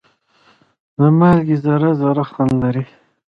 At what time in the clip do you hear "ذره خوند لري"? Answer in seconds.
1.99-2.85